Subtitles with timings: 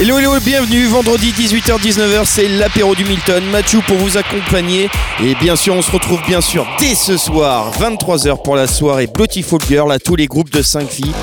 [0.00, 4.88] Hello hello bienvenue, vendredi 18h-19h c'est l'apéro du Milton, Mathieu pour vous accompagner
[5.22, 9.06] et bien sûr on se retrouve bien sûr dès ce soir 23h pour la soirée
[9.06, 11.14] Beautiful Girl à tous les groupes de 5 filles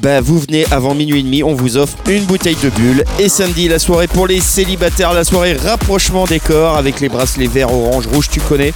[0.00, 3.04] bah, vous venez avant minuit et demi, on vous offre une bouteille de bulle.
[3.18, 7.46] Et samedi, la soirée pour les célibataires, la soirée rapprochement des corps avec les bracelets
[7.46, 8.74] verts, orange, rouge, tu connais.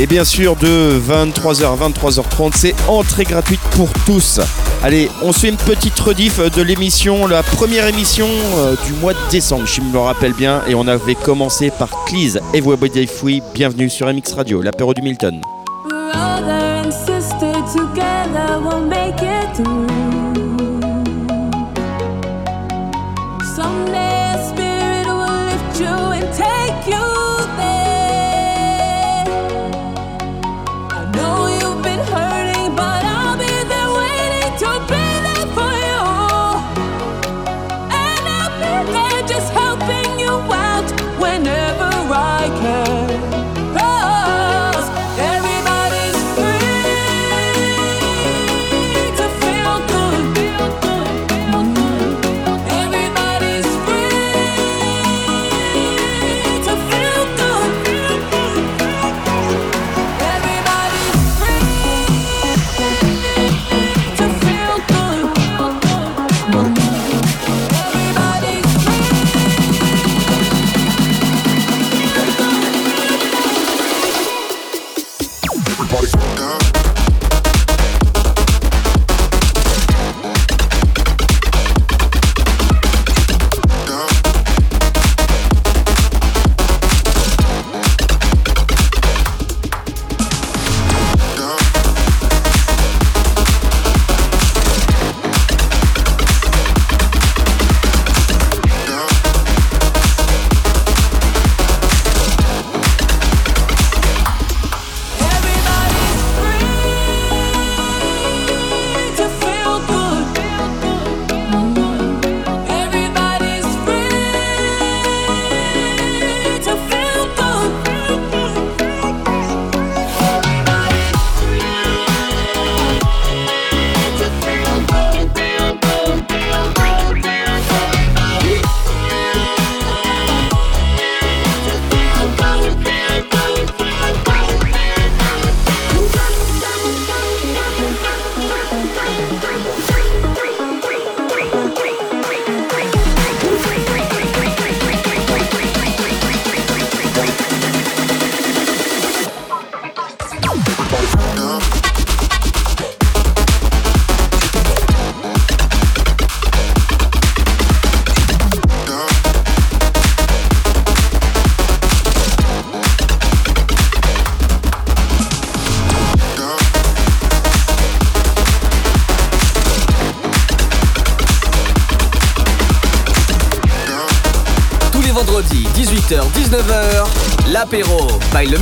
[0.00, 4.40] Et bien sûr, de 23h à 23h30, c'est entrée gratuite pour tous.
[4.82, 8.26] Allez, on se fait une petite rediff de l'émission, la première émission
[8.56, 10.62] euh, du mois de décembre, je me le rappelle bien.
[10.66, 13.42] Et on avait commencé par Cleese, Everybody Free.
[13.52, 15.42] Bienvenue sur MX Radio, l'apéro du Milton.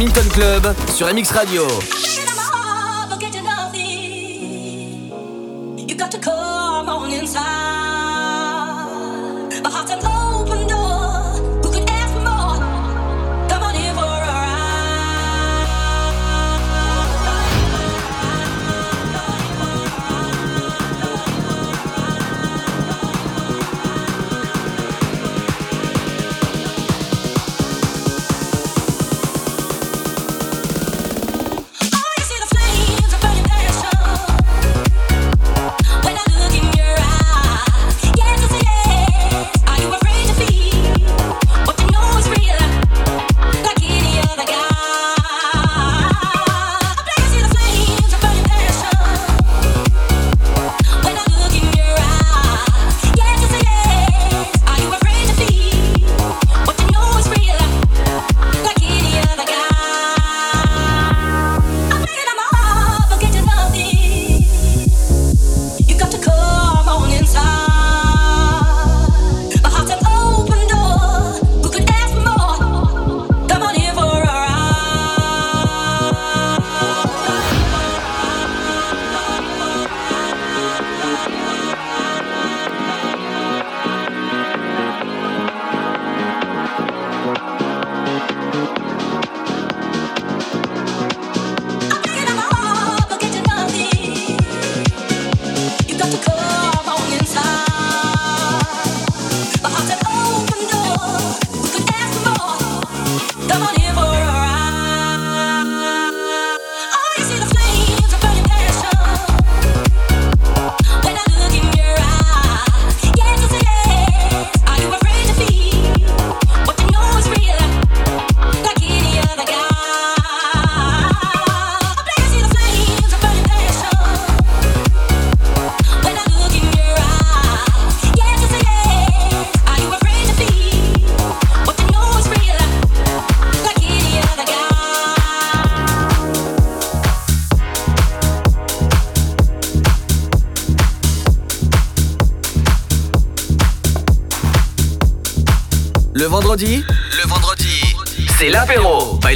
[0.08, 1.66] Minton Club sur MX Radio.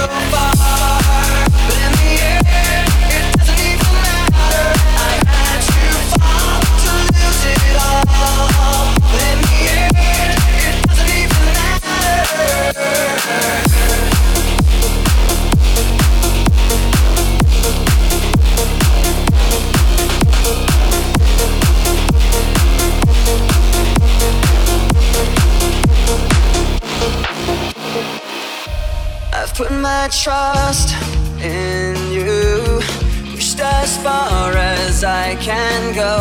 [0.00, 0.49] so far,
[29.90, 30.88] my trust
[31.42, 32.80] in you.
[33.32, 36.16] Pushed as far as I can go.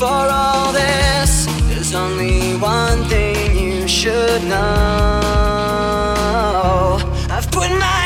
[0.00, 1.32] For all this,
[1.68, 2.38] there's only
[2.76, 5.18] one thing you should know.
[7.34, 8.05] I've put my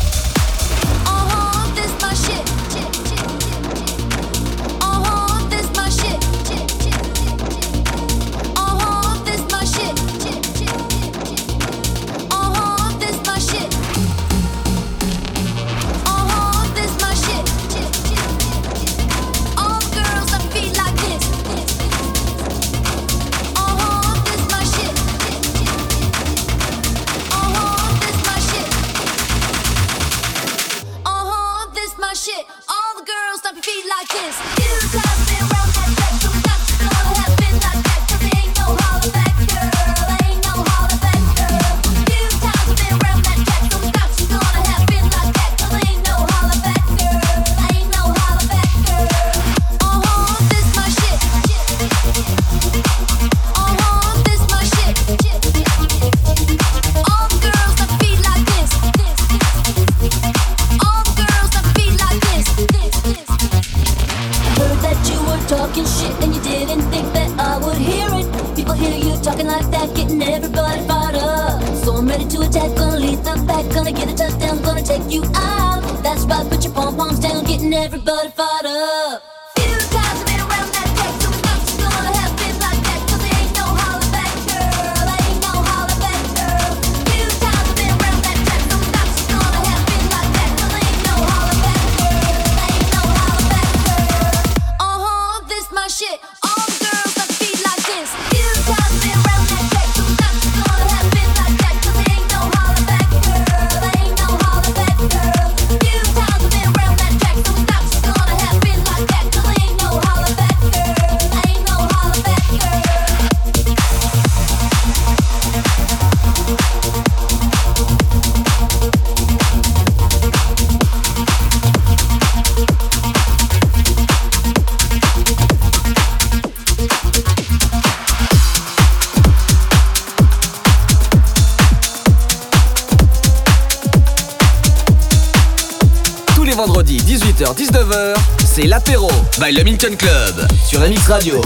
[138.71, 141.41] L'apéro by le Minton Club sur MX Radio.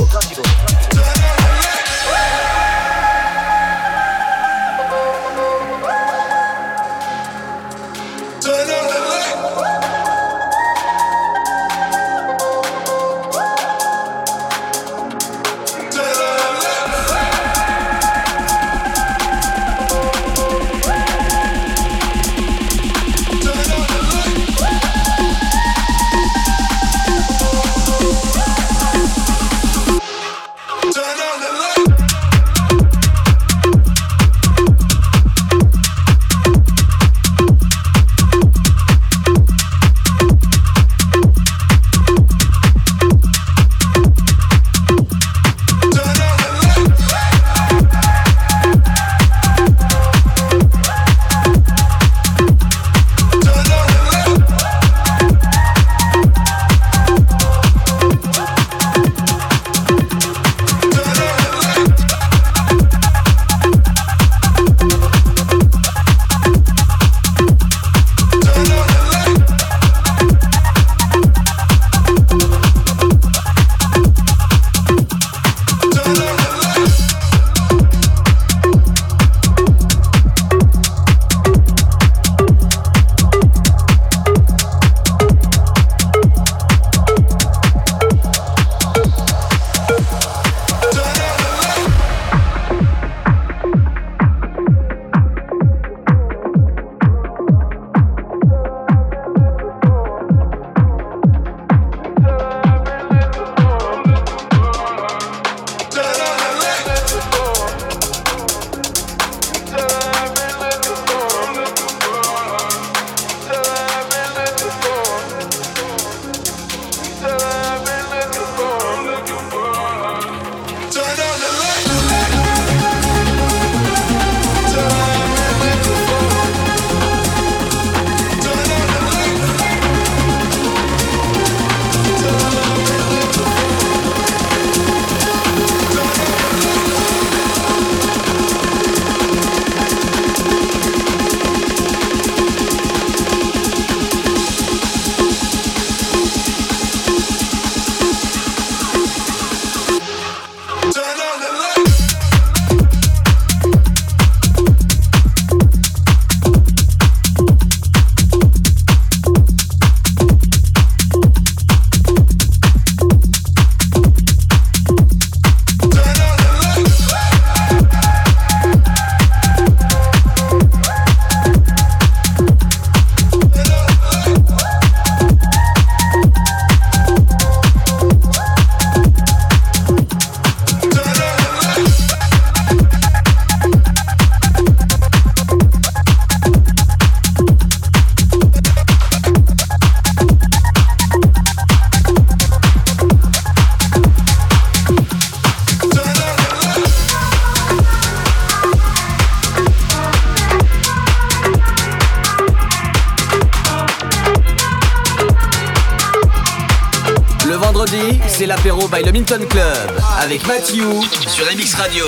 [209.16, 210.84] Minton Club avec Matthew
[211.30, 212.06] sur MX Radio.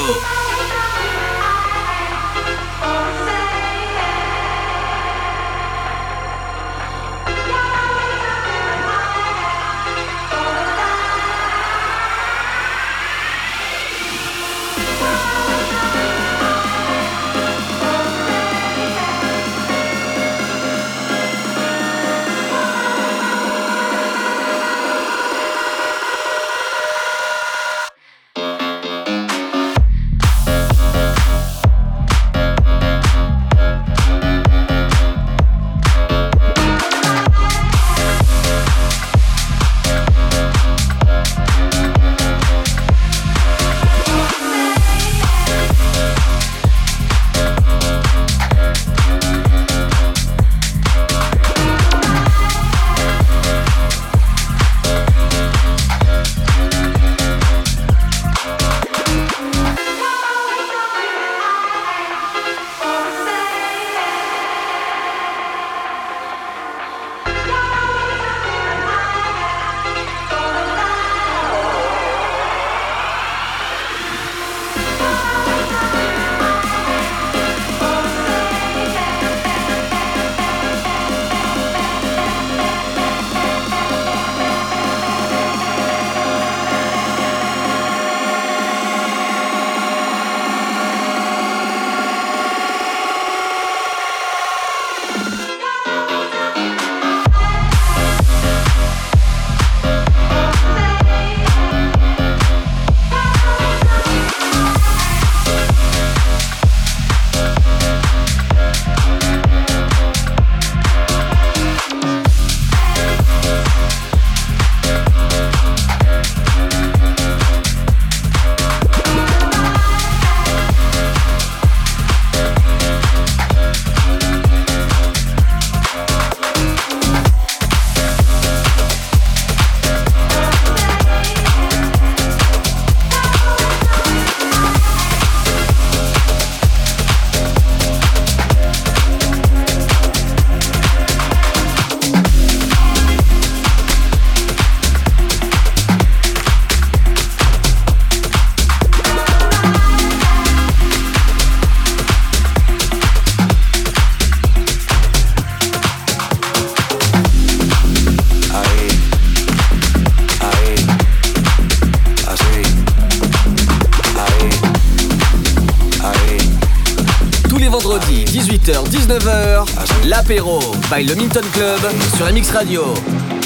[170.90, 171.80] By le Minton Club
[172.18, 172.94] sur Radio.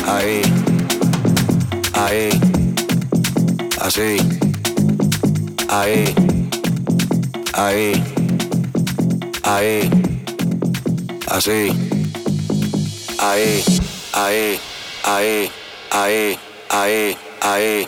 [0.08, 0.42] Ahí,
[1.94, 2.30] ahí,
[3.80, 4.16] ahí,
[7.54, 8.22] ahí.
[17.42, 17.88] ahí,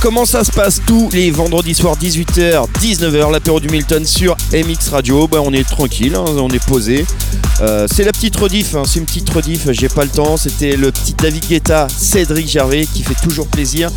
[0.00, 4.88] Comment ça se passe tous les vendredis soirs 18h, 19h, l'apéro du Milton sur MX
[4.90, 5.28] Radio.
[5.28, 7.04] Bah, on est tranquille, hein, on est posé.
[7.60, 10.36] Euh, c'est la petite rediff, hein, c'est une petite rediff, j'ai pas le temps.
[10.36, 13.90] C'était le petit David Guetta, Cédric Gervais qui fait toujours plaisir.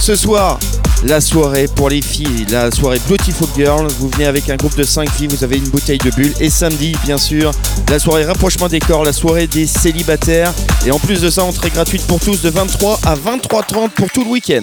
[0.00, 0.58] Ce soir,
[1.04, 3.86] la soirée pour les filles, la soirée Beautiful Girl.
[3.98, 6.32] Vous venez avec un groupe de 5 filles, vous avez une bouteille de bulle.
[6.40, 7.50] Et samedi, bien sûr,
[7.90, 10.52] la soirée Rapprochement des corps, la soirée des célibataires.
[10.86, 14.22] Et en plus de ça, entrée gratuite pour tous de 23 à 23h30 pour tout
[14.22, 14.62] le week-end.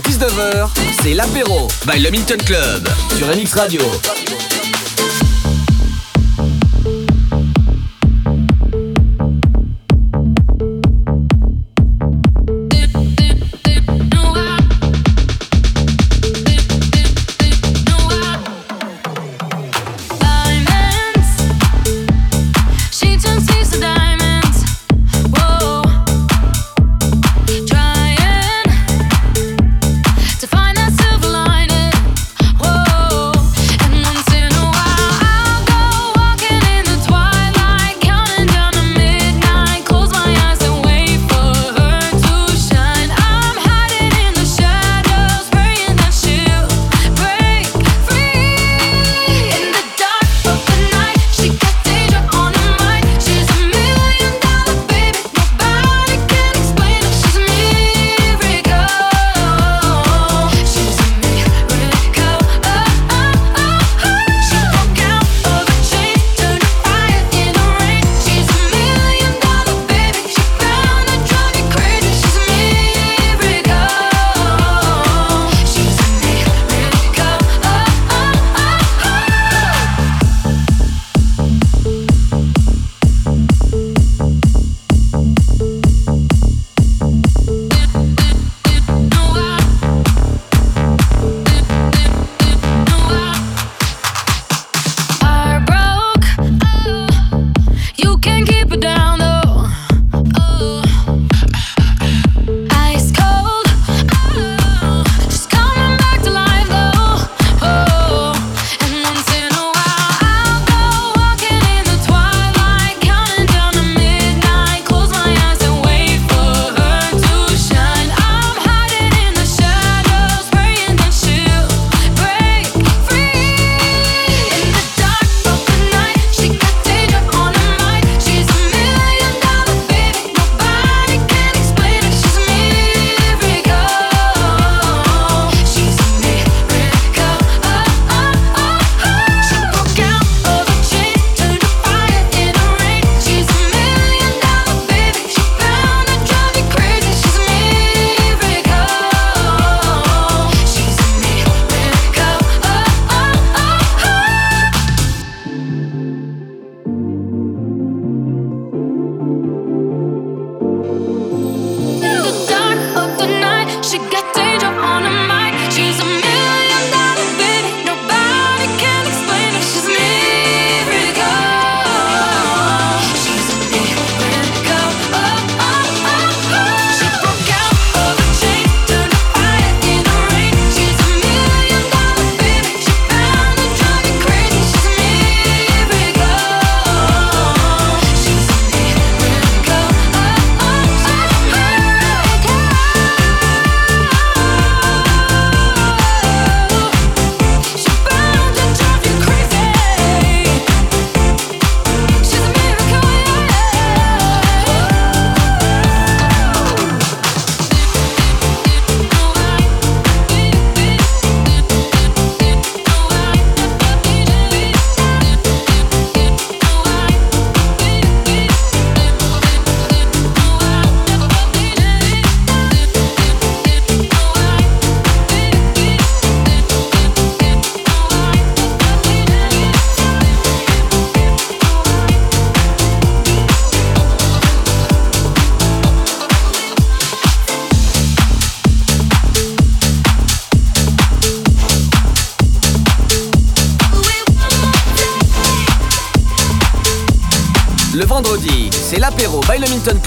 [0.00, 0.68] 19h,
[1.02, 3.80] c'est l'apéro by le Milton Club sur MX Radio.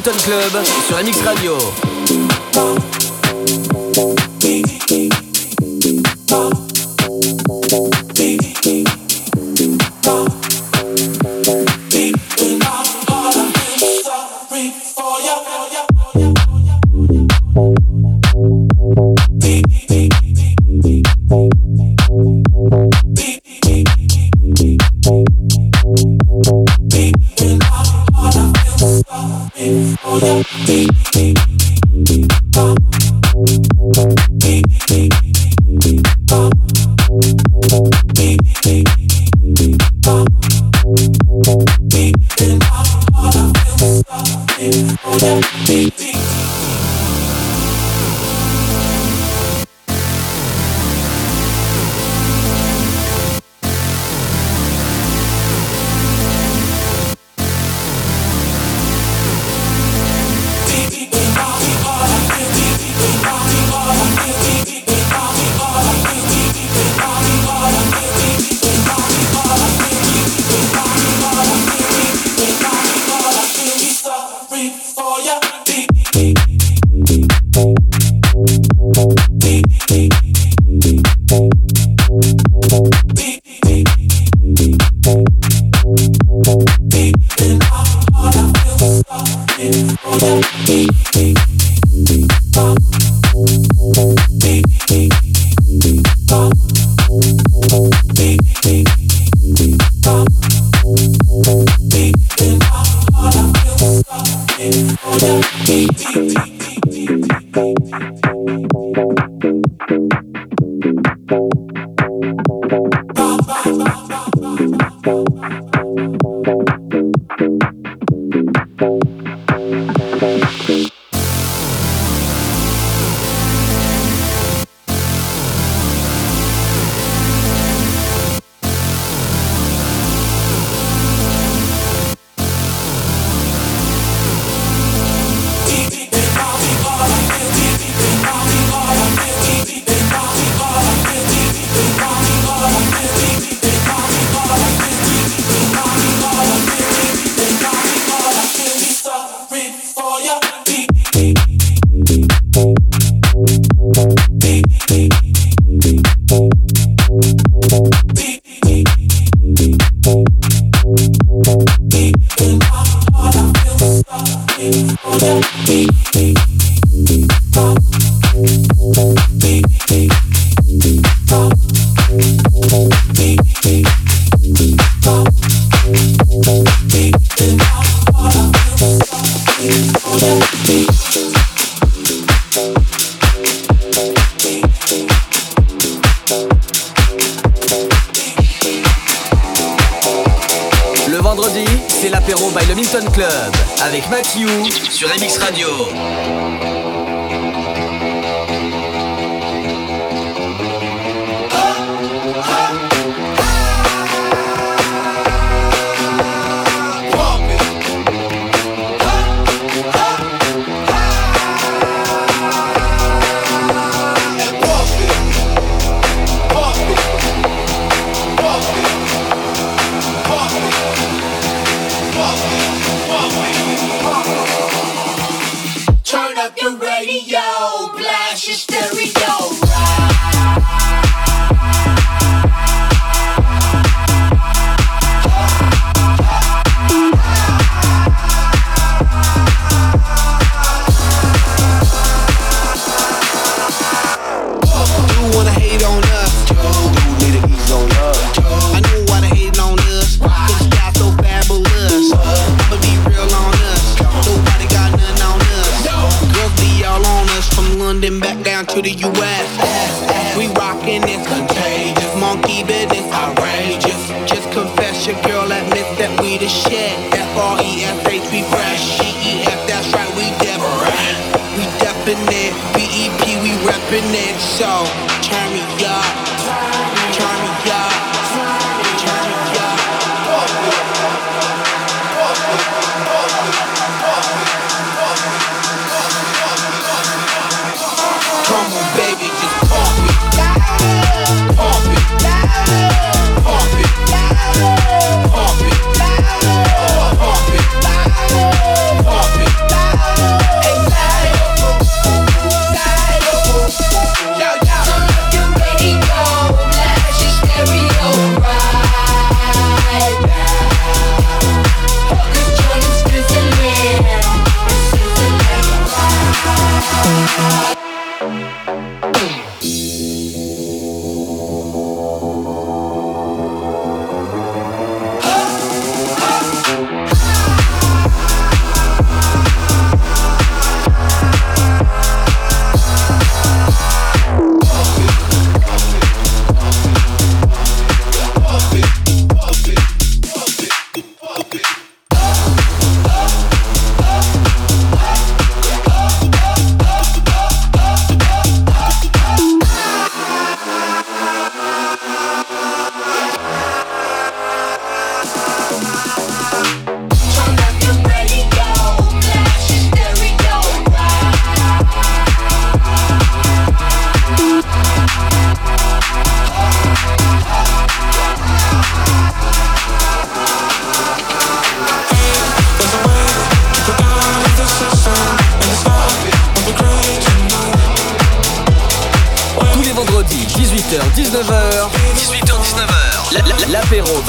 [0.00, 0.67] By le Minton Club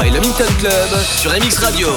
[0.02, 0.22] By le
[0.58, 0.72] Club
[1.18, 1.89] sur MX Radio.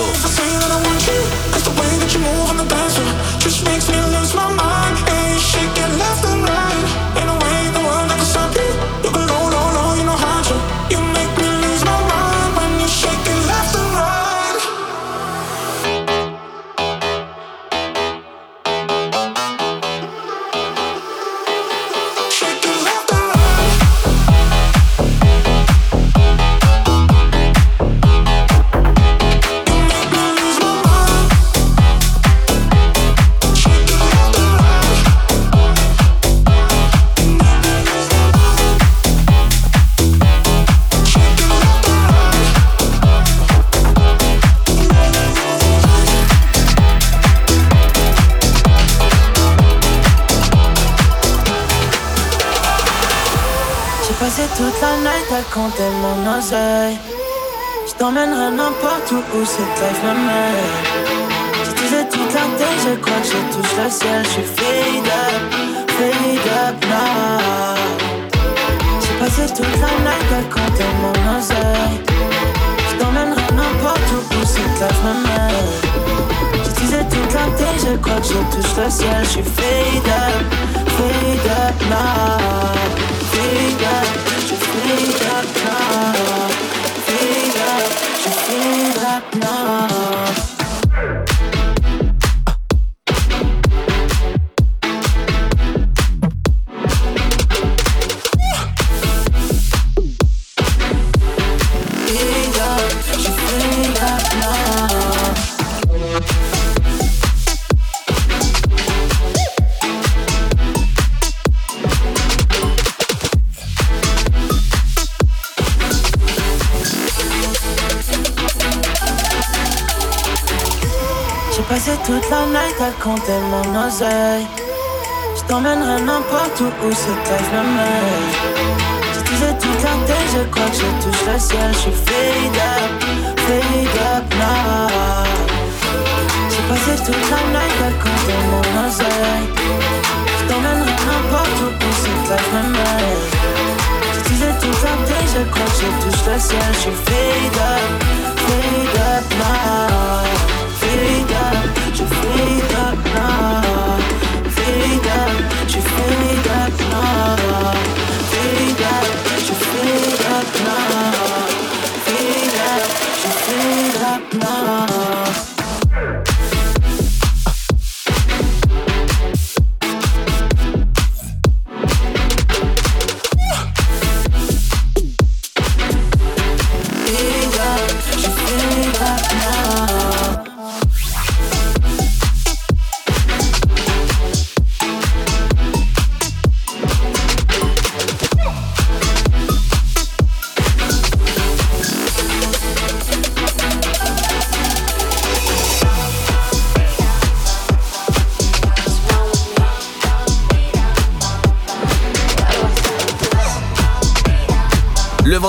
[126.82, 128.11] Hoe ze kijkt naar mij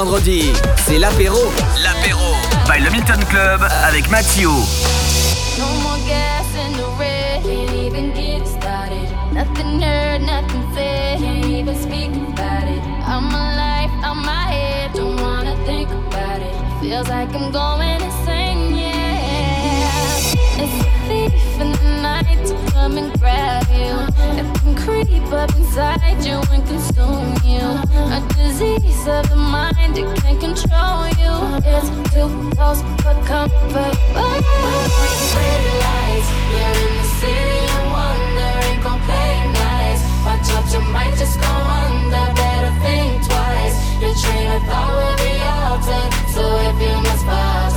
[0.03, 0.51] vendredi,
[0.85, 1.39] c'est l'apéro.
[1.81, 2.35] L'apéro
[2.67, 4.49] by le Milton Club avec Mathieu.
[5.57, 9.07] No more gas in the red, can't even get started.
[9.31, 12.81] Nothing heard, nothing said, can't even speak about it.
[13.07, 16.53] I'm alive, I'm my head, don't wanna think about it.
[16.81, 18.22] Feels like I'm going insane.
[21.07, 23.93] thief in the night to come and grab you.
[24.39, 27.65] It can creep up inside you and consume you.
[28.17, 31.33] A disease of the mind, it can control you.
[31.65, 33.95] It's too close for comfort.
[34.13, 34.41] But
[35.33, 40.01] pretty lights, you're in the city and wondering, go play nice.
[40.25, 41.53] Watch out, you might just go
[41.83, 42.25] under.
[42.39, 43.75] Better think twice.
[44.01, 46.11] Your train of thought will be altered.
[46.33, 47.72] So if you must pass.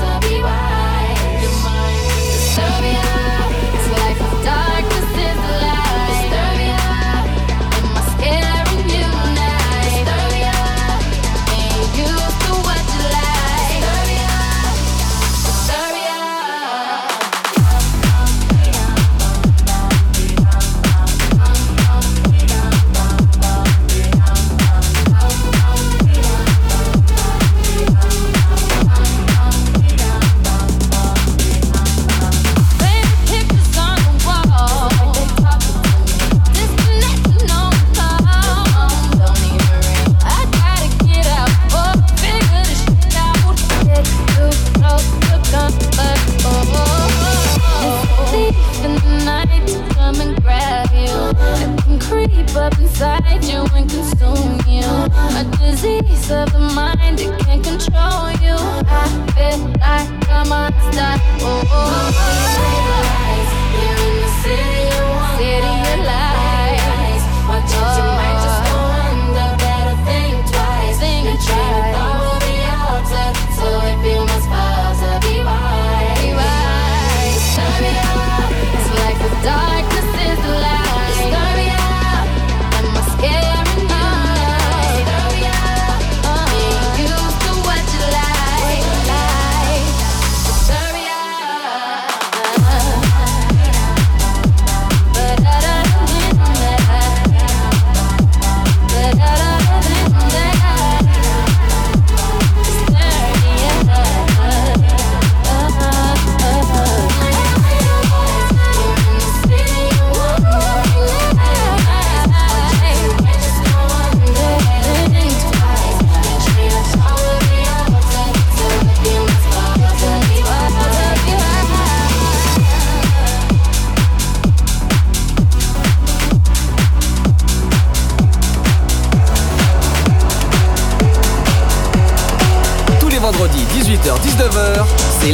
[61.18, 61.40] oh.
[61.40, 62.12] oh, oh,
[62.50, 62.55] oh.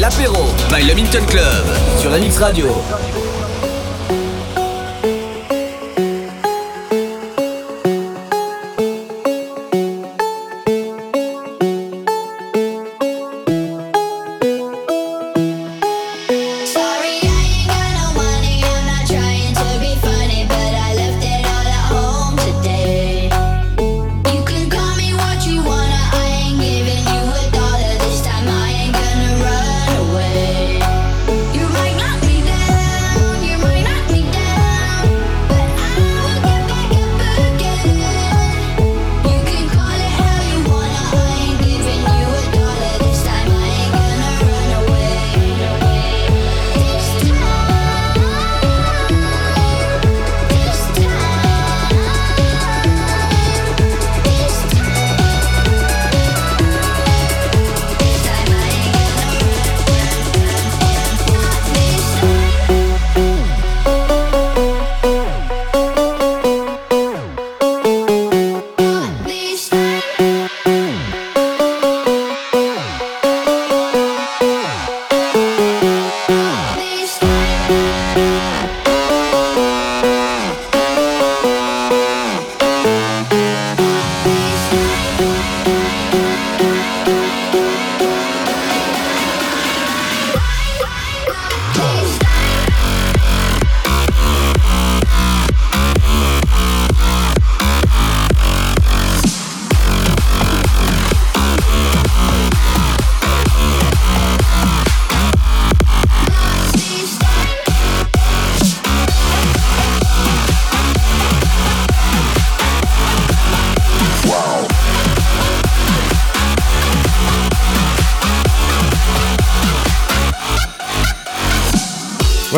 [0.03, 1.65] l'apéro by le Club
[1.97, 2.67] sur la Radio.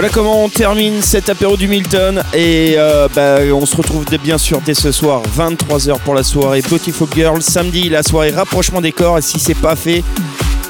[0.04, 4.36] Voilà comment on termine cet apéro du Milton et euh, bah, on se retrouve bien
[4.36, 7.40] sûr dès ce soir 23h pour la soirée Beautiful Girl.
[7.40, 10.04] Samedi la soirée rapprochement des corps et si c'est pas fait,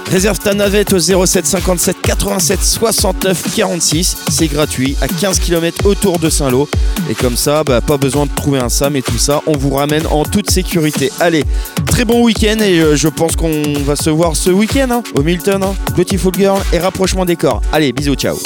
[0.09, 4.17] réserve ta navette au 07 57 87 69 46.
[4.29, 6.69] C'est gratuit à 15 km autour de Saint-Lô
[7.11, 9.43] et comme ça, bah, pas besoin de trouver un Sam et tout ça.
[9.49, 11.11] On vous ramène en toute sécurité.
[11.19, 11.43] Allez,
[11.87, 15.23] très bon week-end et euh, je pense qu'on va se voir ce week-end hein, au
[15.23, 15.61] Milton.
[15.65, 15.75] hein.
[15.97, 17.63] Beautiful Girl et rapprochement des corps.
[17.73, 18.39] Allez, bisous, ciao.